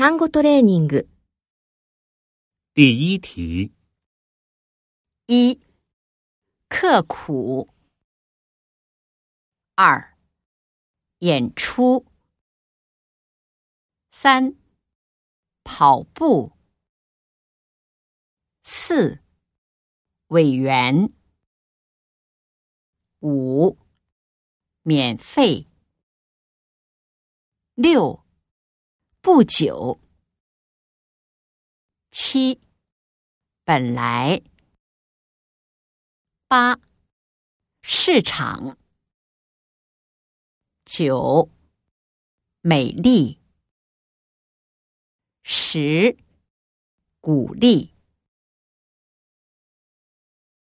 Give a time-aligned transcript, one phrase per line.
[0.00, 1.08] 単語トレーニング
[2.74, 3.72] 第一题，
[5.26, 5.62] 一、
[6.68, 7.68] 刻苦；
[9.76, 10.14] 二、
[11.20, 12.04] 演出；
[14.10, 14.54] 三、
[15.64, 16.52] 跑步；
[18.62, 19.22] 四、
[20.26, 21.10] 委员；
[23.20, 23.78] 五、
[24.82, 25.66] 免费；
[27.74, 28.19] 六、
[29.23, 29.99] 不久；
[32.09, 32.59] 七、
[33.63, 34.41] 本来。
[36.47, 36.79] 八、
[37.83, 38.75] 市场；
[40.85, 41.51] 九、
[42.61, 43.37] 美丽；
[45.43, 46.17] 十、
[47.19, 47.93] 鼓励。